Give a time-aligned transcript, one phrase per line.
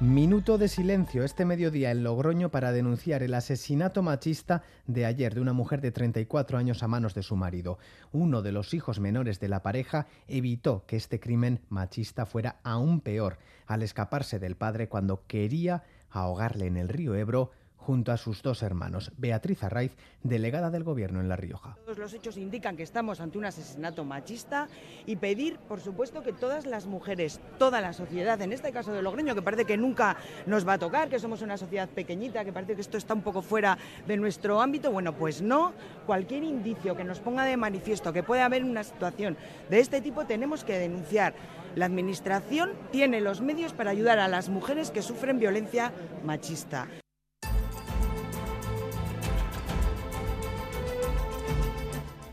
[0.00, 5.40] Minuto de silencio este mediodía en Logroño para denunciar el asesinato machista de ayer de
[5.40, 7.80] una mujer de 34 años a manos de su marido.
[8.12, 13.00] Uno de los hijos menores de la pareja evitó que este crimen machista fuera aún
[13.00, 17.50] peor al escaparse del padre cuando quería ahogarle en el río Ebro
[17.88, 19.12] junto a sus dos hermanos.
[19.16, 21.78] Beatriz Arraiz, delegada del Gobierno en La Rioja.
[21.86, 24.68] Todos los hechos indican que estamos ante un asesinato machista
[25.06, 29.00] y pedir, por supuesto, que todas las mujeres, toda la sociedad, en este caso de
[29.00, 32.52] Logroño, que parece que nunca nos va a tocar, que somos una sociedad pequeñita, que
[32.52, 35.72] parece que esto está un poco fuera de nuestro ámbito, bueno, pues no.
[36.04, 39.38] Cualquier indicio que nos ponga de manifiesto que puede haber una situación
[39.70, 41.32] de este tipo, tenemos que denunciar.
[41.74, 45.90] La Administración tiene los medios para ayudar a las mujeres que sufren violencia
[46.22, 46.86] machista.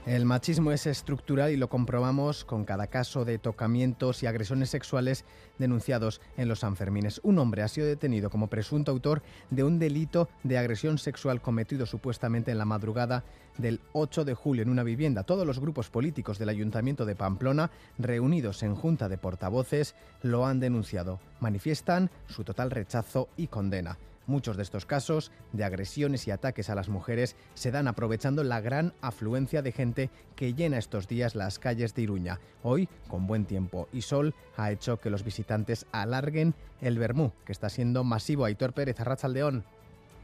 [0.06, 5.25] El machismo es estructural y lo comprobamos con cada caso de tocamientos y agresiones sexuales
[5.58, 7.20] denunciados en los Sanfermines.
[7.23, 11.88] Un hombre ha sido detenido como presunto autor de un delito de agresión sexual cometido
[11.88, 13.23] supuestamente en la madrugada
[13.58, 15.23] del 8 de julio en una vivienda.
[15.23, 20.59] Todos los grupos políticos del Ayuntamiento de Pamplona, reunidos en junta de portavoces, lo han
[20.59, 21.19] denunciado.
[21.40, 23.97] Manifiestan su total rechazo y condena.
[24.28, 28.62] Muchos de estos casos de agresiones y ataques a las mujeres se dan aprovechando la
[28.62, 32.40] gran afluencia de gente que llena estos días las calles de Iruña.
[32.64, 37.52] Hoy, con buen tiempo y sol, ha hecho que los visitantes alarguen el Bermú, que
[37.52, 38.46] está siendo masivo.
[38.46, 39.64] Aitor Pérez, Arrachaldeón.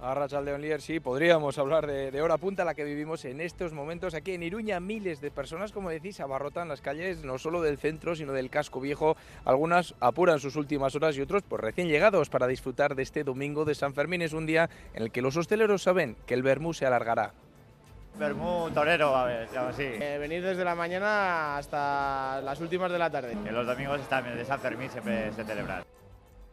[0.02, 4.16] A Rachaldeón Lier, sí, podríamos hablar de, hora punta, la que vivimos en estos momentos
[4.16, 4.80] aquí en Iruña.
[4.80, 8.82] Miles de personas, como decís, abarrotan las calles no solo del centro, sino del casco
[8.82, 9.16] viejo.
[9.46, 13.64] Algunas apuran sus últimas horas y otros, pues recién llegados, para disfrutar de este domingo
[13.64, 14.24] de San Fermín.
[14.24, 17.34] Es un día en el que los hosteleros saben que el Bermú se alargará.
[18.18, 19.84] Bermú torero, a ver, así.
[19.84, 23.34] Eh, venir desde la mañana hasta las últimas de la tarde.
[23.34, 25.84] En los domingos también de San Fermín siempre se celebra.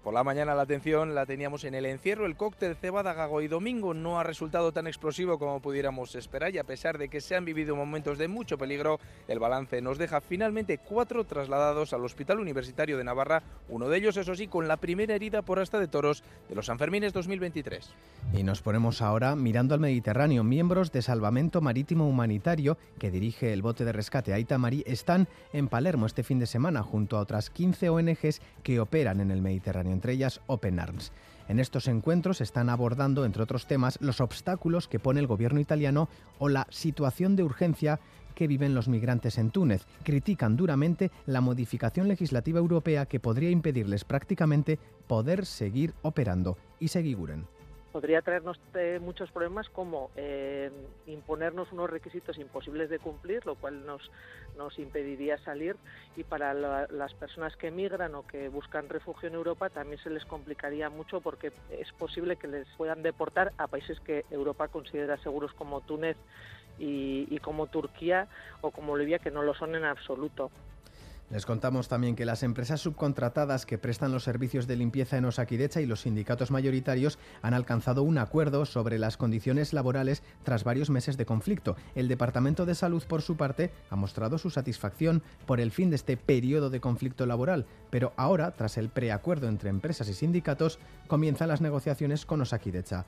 [0.08, 2.24] Por la mañana la atención la teníamos en el encierro.
[2.24, 6.56] El cóctel cebada, gago y domingo no ha resultado tan explosivo como pudiéramos esperar y
[6.56, 10.22] a pesar de que se han vivido momentos de mucho peligro, el balance nos deja
[10.22, 14.78] finalmente cuatro trasladados al Hospital Universitario de Navarra, uno de ellos, eso sí, con la
[14.78, 17.90] primera herida por hasta de toros de los Sanfermines 2023.
[18.32, 20.42] Y nos ponemos ahora mirando al Mediterráneo.
[20.42, 25.68] Miembros de Salvamento Marítimo Humanitario, que dirige el bote de rescate Aita Marí, están en
[25.68, 29.97] Palermo este fin de semana junto a otras 15 ONGs que operan en el Mediterráneo
[29.98, 31.10] entre ellas Open Arms.
[31.48, 36.08] En estos encuentros están abordando, entre otros temas, los obstáculos que pone el gobierno italiano
[36.38, 37.98] o la situación de urgencia
[38.36, 39.84] que viven los migrantes en Túnez.
[40.04, 47.57] Critican duramente la modificación legislativa europea que podría impedirles prácticamente poder seguir operando y seguiguren
[47.98, 50.70] podría traernos eh, muchos problemas como eh,
[51.06, 54.08] imponernos unos requisitos imposibles de cumplir, lo cual nos,
[54.56, 55.74] nos impediría salir
[56.16, 60.24] y para las personas que emigran o que buscan refugio en Europa también se les
[60.26, 65.52] complicaría mucho porque es posible que les puedan deportar a países que Europa considera seguros
[65.54, 66.16] como Túnez
[66.78, 68.28] y, como Turquía
[68.60, 70.52] o como Libia que no lo son en absoluto.
[71.30, 75.82] Les contamos también que las empresas subcontratadas que prestan los servicios de limpieza en Osakidecha
[75.82, 81.18] y los sindicatos mayoritarios han alcanzado un acuerdo sobre las condiciones laborales tras varios meses
[81.18, 81.76] de conflicto.
[81.94, 85.96] El Departamento de Salud, por su parte, ha mostrado su satisfacción por el fin de
[85.96, 90.78] este periodo de conflicto laboral, pero ahora, tras el preacuerdo entre empresas y sindicatos,
[91.08, 93.04] comienzan las negociaciones con Osakidecha.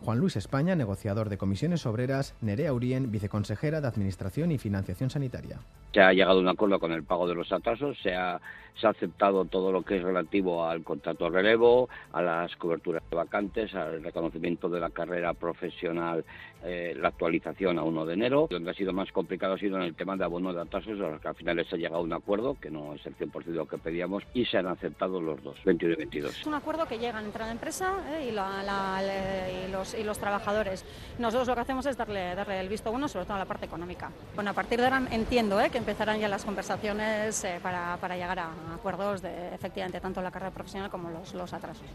[0.00, 5.58] Juan Luis España, negociador de comisiones obreras, Nerea Urien, viceconsejera de Administración y Financiación Sanitaria.
[5.92, 8.40] Se ha llegado a un acuerdo con el pago de los atrasos, se ha,
[8.80, 13.16] se ha aceptado todo lo que es relativo al contrato relevo, a las coberturas de
[13.16, 16.24] vacantes, al reconocimiento de la carrera profesional,
[16.64, 18.48] eh, la actualización a 1 de enero.
[18.50, 21.18] Donde ha sido más complicado ha sido en el tema de abono de atrasos, a
[21.18, 23.52] que al final se ha llegado a un acuerdo, que no es el 100% de
[23.52, 26.38] lo que pedíamos, y se han aceptado los dos, 21 y 22.
[26.38, 30.84] Es un acuerdo que llega entre la empresa eh, y, y, los, y los trabajadores.
[31.18, 33.66] Nosotros lo que hacemos es darle, darle el visto bueno, sobre todo a la parte
[33.66, 34.10] económica.
[34.34, 38.38] Bueno, a partir de ahora entiendo eh, que empezarán ya las conversaciones para, para llegar
[38.38, 41.86] a acuerdos efectivamente tanto la carrera profesional como los, los atrasos.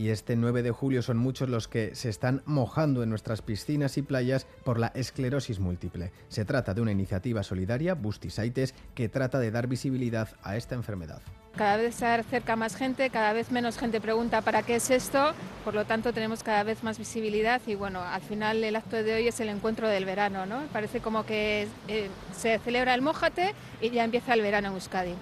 [0.00, 3.98] Y este 9 de julio son muchos los que se están mojando en nuestras piscinas
[3.98, 6.10] y playas por la esclerosis múltiple.
[6.28, 11.20] Se trata de una iniciativa solidaria, Bustisaites, que trata de dar visibilidad a esta enfermedad.
[11.54, 15.34] Cada vez se acerca más gente, cada vez menos gente pregunta para qué es esto,
[15.66, 19.12] por lo tanto tenemos cada vez más visibilidad y bueno, al final el acto de
[19.12, 20.62] hoy es el encuentro del verano, ¿no?
[20.72, 25.14] Parece como que eh, se celebra el Mójate y ya empieza el verano en Euskadi.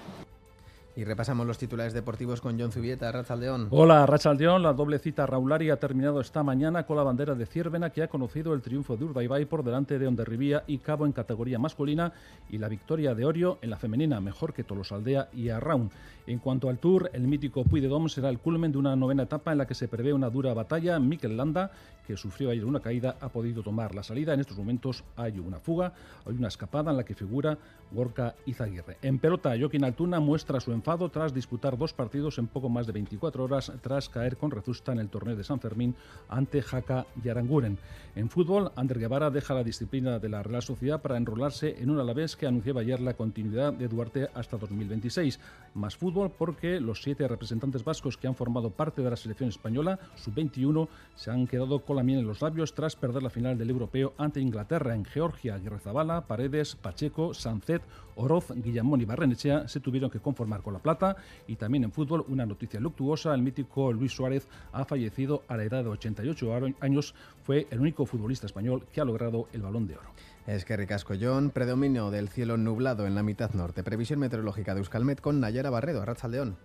[0.99, 3.69] Y repasamos los titulares deportivos con John Zubieta, Rachaldeón.
[3.69, 4.61] Hola, Rachaldeón.
[4.61, 8.09] La doble cita Raulari ha terminado esta mañana con la bandera de Ciervena, que ha
[8.09, 12.11] conocido el triunfo de Urdaibai por delante de Onderribía y Cabo en categoría masculina
[12.49, 15.89] y la victoria de Orio en la femenina, mejor que Tolosaldea y Arraun.
[16.27, 19.23] En cuanto al Tour, el mítico Puy de Dom será el culmen de una novena
[19.23, 20.99] etapa en la que se prevé una dura batalla.
[20.99, 21.71] Mikel Landa,
[22.05, 24.33] que sufrió ayer una caída, ha podido tomar la salida.
[24.33, 25.93] En estos momentos hay una fuga,
[26.25, 27.57] hay una escapada en la que figura
[27.91, 28.97] Gorka Izaguirre.
[29.01, 32.93] En pelota, Joaquín Altuna muestra su enfado tras disputar dos partidos en poco más de
[32.93, 35.93] 24 horas tras caer con Rezusta en el torneo de San Fermín
[36.27, 37.77] ante Jaca y Aranguren.
[38.15, 41.99] En fútbol, Ander Guevara deja la disciplina de la Real Sociedad para enrolarse en un
[41.99, 45.39] Alavés que anunciaba ayer la continuidad de Duarte hasta 2026.
[45.75, 49.99] Más fútbol porque los siete representantes vascos que han formado parte de la selección española,
[50.15, 53.69] sub-21, se han quedado con la miel en los labios tras perder la final del
[53.69, 55.59] europeo ante Inglaterra en Georgia.
[55.59, 57.83] Guerrezabala, Paredes, Pacheco, Sancet,
[58.15, 61.17] Oroz, Guillamón y Barrenechea se tuvieron que conformar con la plata.
[61.47, 65.63] Y también en fútbol, una noticia luctuosa: el mítico Luis Suárez ha fallecido a la
[65.63, 67.13] edad de 88 años.
[67.43, 70.09] Fue el único futbolista español que ha logrado el balón de oro.
[70.47, 73.83] Es que ricasco John, predominio del cielo nublado en la mitad norte.
[73.83, 76.57] Previsión meteorológica de Euskalmet con Nayara Barredo, León.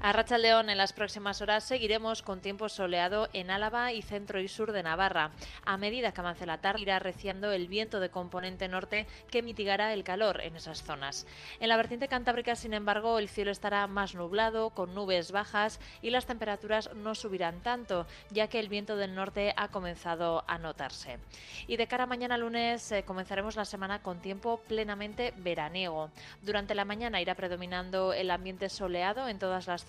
[0.00, 4.40] A Racha León, en las próximas horas seguiremos con tiempo soleado en Álava y centro
[4.40, 5.32] y sur de Navarra.
[5.64, 9.92] A medida que avance la tarde, irá arreciando el viento de componente norte que mitigará
[9.92, 11.26] el calor en esas zonas.
[11.58, 16.10] En la vertiente cantábrica, sin embargo, el cielo estará más nublado, con nubes bajas y
[16.10, 21.18] las temperaturas no subirán tanto, ya que el viento del norte ha comenzado a notarse.
[21.66, 26.10] Y de cara a mañana lunes eh, comenzaremos la semana con tiempo plenamente veraniego.
[26.42, 29.87] Durante la mañana irá predominando el ambiente soleado en todas las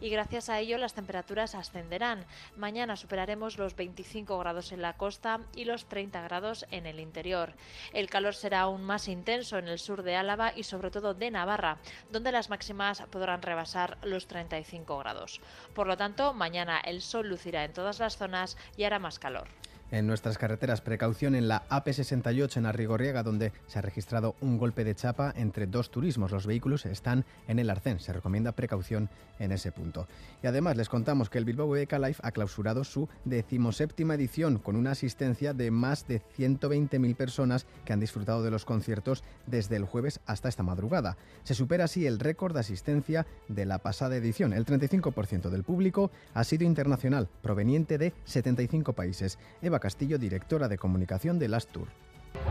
[0.00, 2.26] y gracias a ello las temperaturas ascenderán.
[2.56, 7.52] Mañana superaremos los 25 grados en la costa y los 30 grados en el interior.
[7.92, 11.30] El calor será aún más intenso en el sur de Álava y sobre todo de
[11.30, 11.78] Navarra,
[12.10, 15.40] donde las máximas podrán rebasar los 35 grados.
[15.74, 19.46] Por lo tanto, mañana el sol lucirá en todas las zonas y hará más calor.
[19.92, 24.84] En nuestras carreteras, precaución en la AP68 en Arrigorriaga, donde se ha registrado un golpe
[24.84, 26.30] de chapa entre dos turismos.
[26.30, 27.98] Los vehículos están en el arcén.
[27.98, 29.10] Se recomienda precaución
[29.40, 30.06] en ese punto.
[30.44, 34.76] Y además les contamos que el Bilbao BBK Live ha clausurado su decimoséptima edición con
[34.76, 39.86] una asistencia de más de 120.000 personas que han disfrutado de los conciertos desde el
[39.86, 41.16] jueves hasta esta madrugada.
[41.42, 44.52] Se supera así el récord de asistencia de la pasada edición.
[44.52, 49.36] El 35% del público ha sido internacional, proveniente de 75 países.
[49.62, 51.88] Eva Castillo, directora de comunicación de Last Tour.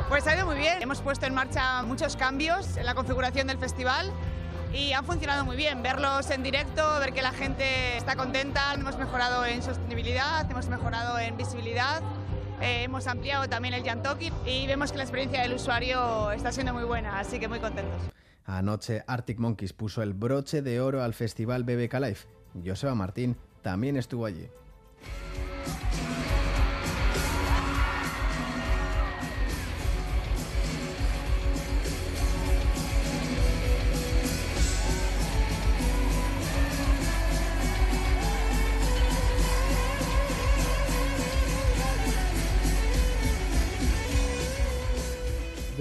[0.09, 0.81] Pues ha ido muy bien.
[0.81, 4.11] Hemos puesto en marcha muchos cambios en la configuración del festival
[4.73, 5.81] y han funcionado muy bien.
[5.81, 8.73] Verlos en directo, ver que la gente está contenta.
[8.73, 12.01] Hemos mejorado en sostenibilidad, hemos mejorado en visibilidad.
[12.61, 16.73] Eh, hemos ampliado también el Yantoki y vemos que la experiencia del usuario está siendo
[16.73, 18.01] muy buena, así que muy contentos.
[18.45, 22.19] Anoche Arctic Monkeys puso el broche de oro al festival BBK Live.
[22.65, 24.49] Joseba Martín también estuvo allí.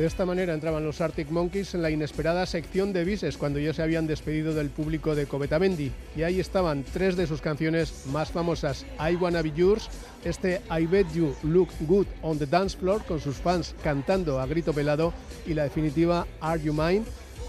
[0.09, 3.83] Esta manera entraban los Arctic Monkeys en la inesperada sección de bises cuando ya se
[3.83, 5.93] habían despedido del público de Covetamendi.
[6.17, 9.89] Y ahí estaban tres de sus canciones más famosas, I Wanna Be Yours,
[10.25, 14.47] este I Bet You Look Good on the Dance Floor con sus fans cantando a
[14.47, 15.13] grito pelado
[15.47, 17.05] y la definitiva Are You Mine.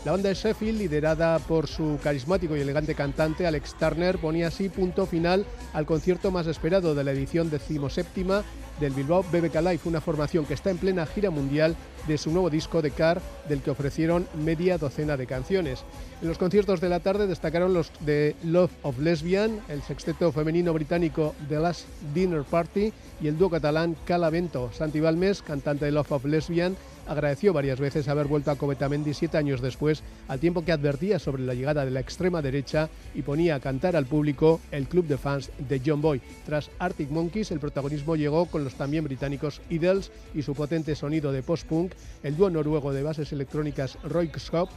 [0.06, 5.06] La banda Sheffield, liderada por su carismático y elegante cantante Alex Turner, ponía así punto
[5.06, 8.44] final al concierto más esperado de la edición decimoséptima
[8.80, 11.76] del Bilbao BBK Live, una formación que está en plena gira mundial
[12.08, 15.84] de su nuevo disco de Car, del que ofrecieron media docena de canciones.
[16.22, 20.72] En los conciertos de la tarde destacaron los de Love of Lesbian, el sexteto femenino
[20.72, 24.72] británico The Last Dinner Party y el dúo catalán Calavento.
[24.72, 26.78] Santi Balmes, cantante de Love of Lesbian,
[27.10, 31.44] agradeció varias veces haber vuelto a Covetamendi siete años después, al tiempo que advertía sobre
[31.44, 35.18] la llegada de la extrema derecha y ponía a cantar al público el club de
[35.18, 36.22] fans de John Boy.
[36.46, 41.32] Tras Arctic Monkeys, el protagonismo llegó con los también británicos Idols y su potente sonido
[41.32, 44.70] de post-punk, el dúo noruego de bases electrónicas Roykscop,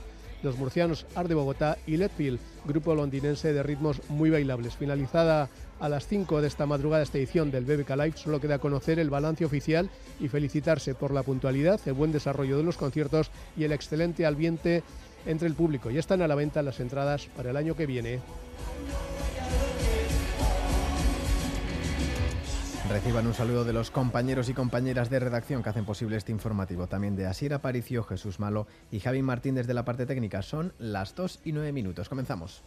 [0.42, 4.76] los murcianos Art de Bogotá y Letfield, grupo londinense de ritmos muy bailables.
[4.76, 5.48] Finalizada
[5.80, 9.10] a las 5 de esta madrugada esta edición del BBK Live, solo queda conocer el
[9.10, 13.72] balance oficial y felicitarse por la puntualidad, el buen desarrollo de los conciertos y el
[13.72, 14.82] excelente ambiente
[15.26, 15.90] entre el público.
[15.90, 18.20] Ya están a la venta las entradas para el año que viene.
[22.92, 26.88] Reciban un saludo de los compañeros y compañeras de redacción que hacen posible este informativo.
[26.88, 30.42] También de Asier Aparicio, Jesús Malo y Javi Martín desde la parte técnica.
[30.42, 32.10] Son las 2 y 9 minutos.
[32.10, 32.62] Comenzamos.